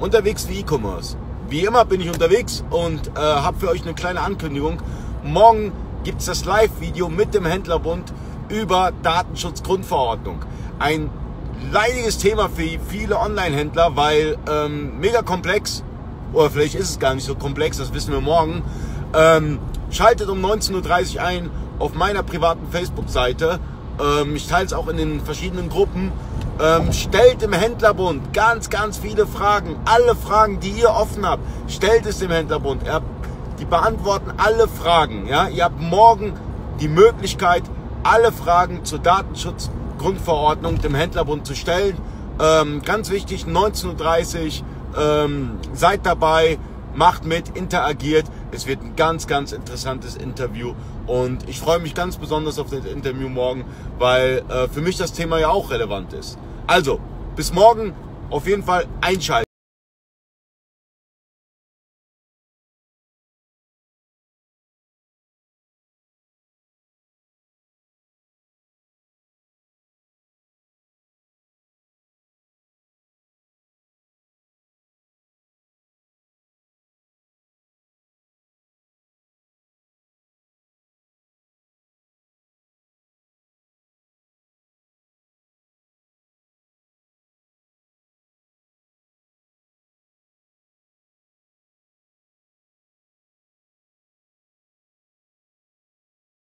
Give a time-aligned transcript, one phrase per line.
[0.00, 1.16] unterwegs wie E-Commerce.
[1.48, 4.82] Wie immer bin ich unterwegs und äh, habe für euch eine kleine Ankündigung.
[5.24, 5.72] Morgen
[6.04, 8.12] gibt es das Live-Video mit dem Händlerbund
[8.48, 10.44] über Datenschutzgrundverordnung.
[10.78, 11.10] Ein
[11.72, 15.82] leidiges Thema für viele Online-Händler, weil ähm, mega komplex,
[16.32, 18.62] oder vielleicht ist es gar nicht so komplex, das wissen wir morgen.
[19.14, 19.58] Ähm,
[19.90, 23.58] schaltet um 19.30 Uhr ein auf meiner privaten Facebook-Seite.
[24.00, 26.12] Ähm, ich teile es auch in den verschiedenen Gruppen.
[26.60, 29.76] Ähm, stellt dem Händlerbund ganz, ganz viele Fragen.
[29.84, 32.84] Alle Fragen, die ihr offen habt, stellt es dem Händlerbund.
[32.84, 33.00] Er,
[33.58, 35.26] die beantworten alle Fragen.
[35.28, 35.48] Ja?
[35.48, 36.32] Ihr habt morgen
[36.80, 37.62] die Möglichkeit,
[38.02, 41.96] alle Fragen zur Datenschutzgrundverordnung dem Händlerbund zu stellen.
[42.40, 44.62] Ähm, ganz wichtig, 19.30
[44.96, 46.58] Uhr, ähm, seid dabei,
[46.98, 48.26] macht mit, interagiert.
[48.50, 50.74] Es wird ein ganz, ganz interessantes Interview
[51.06, 53.64] und ich freue mich ganz besonders auf das Interview morgen,
[53.98, 56.38] weil äh, für mich das Thema ja auch relevant ist.
[56.66, 57.00] Also,
[57.36, 57.94] bis morgen
[58.30, 59.47] auf jeden Fall einschalten.